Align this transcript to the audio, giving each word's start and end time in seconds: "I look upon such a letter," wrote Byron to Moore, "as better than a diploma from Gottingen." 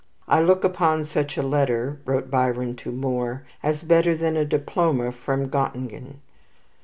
"I 0.27 0.41
look 0.41 0.63
upon 0.63 1.05
such 1.05 1.37
a 1.37 1.43
letter," 1.43 1.99
wrote 2.05 2.31
Byron 2.31 2.75
to 2.77 2.91
Moore, 2.91 3.43
"as 3.61 3.83
better 3.83 4.15
than 4.17 4.35
a 4.35 4.43
diploma 4.43 5.11
from 5.11 5.47
Gottingen." 5.47 6.21